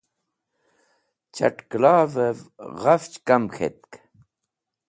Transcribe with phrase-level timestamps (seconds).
[1.35, 2.37] Chat̃ kẽlavev
[2.81, 3.91] ghafch kam k̃hetk.